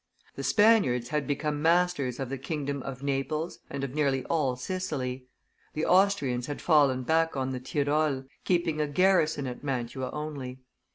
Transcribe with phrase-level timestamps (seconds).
[0.33, 5.27] The Spaniards had become masters of the kingdom of Naples and of nearly all Sicily;
[5.75, 10.57] the Austrians had fallen back on the Tyrol, keeping a garrison at Mantua only.